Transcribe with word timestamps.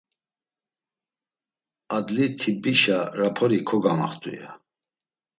Adli 1.95 2.25
tibbişa 2.39 2.99
rapori 3.19 3.59
kogamaxt̆u 3.67 4.31
ya.” 4.39 4.49